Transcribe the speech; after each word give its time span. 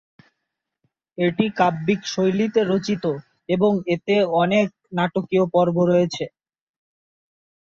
এটি 1.17 1.45
কাব্যিক 1.59 1.99
শৈলীতে 2.13 2.61
রচিত 2.65 3.03
এবং 3.49 3.71
এতে 3.93 4.15
অনেক 4.41 4.67
নাটকীয় 4.97 5.45
পর্ব 5.53 5.75
রয়েছে। 5.85 6.25